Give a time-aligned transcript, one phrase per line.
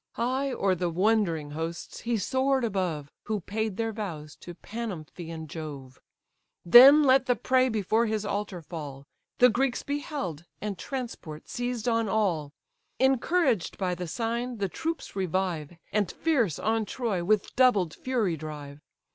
[0.13, 6.01] High o'er the wondering hosts he soar'd above, Who paid their vows to Panomphaean Jove;
[6.65, 9.05] Then let the prey before his altar fall;
[9.37, 12.51] The Greeks beheld, and transport seized on all:
[12.97, 18.81] Encouraged by the sign, the troops revive, And fierce on Troy with doubled fury drive.